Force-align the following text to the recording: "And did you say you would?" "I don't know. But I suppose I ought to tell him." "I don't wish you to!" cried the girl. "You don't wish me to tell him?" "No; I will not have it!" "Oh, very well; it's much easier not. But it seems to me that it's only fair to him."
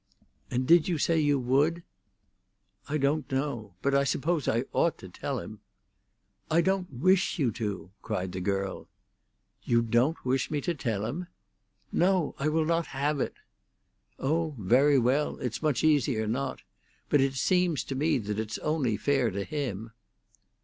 "And 0.49 0.65
did 0.65 0.87
you 0.87 0.97
say 0.97 1.19
you 1.19 1.37
would?" 1.37 1.83
"I 2.89 2.97
don't 2.97 3.31
know. 3.31 3.75
But 3.83 3.93
I 3.93 4.03
suppose 4.03 4.47
I 4.47 4.65
ought 4.73 4.97
to 4.97 5.09
tell 5.09 5.37
him." 5.37 5.59
"I 6.49 6.61
don't 6.61 6.91
wish 6.91 7.37
you 7.37 7.51
to!" 7.51 7.91
cried 8.01 8.31
the 8.31 8.41
girl. 8.41 8.87
"You 9.61 9.83
don't 9.83 10.17
wish 10.25 10.49
me 10.49 10.59
to 10.61 10.73
tell 10.73 11.05
him?" 11.05 11.27
"No; 11.91 12.33
I 12.39 12.47
will 12.47 12.65
not 12.65 12.87
have 12.97 13.19
it!" 13.19 13.35
"Oh, 14.17 14.55
very 14.57 14.97
well; 14.97 15.37
it's 15.37 15.61
much 15.61 15.83
easier 15.83 16.25
not. 16.25 16.63
But 17.07 17.21
it 17.21 17.35
seems 17.35 17.83
to 17.83 17.93
me 17.93 18.17
that 18.17 18.39
it's 18.39 18.57
only 18.57 18.97
fair 18.97 19.29
to 19.29 19.43
him." 19.43 19.91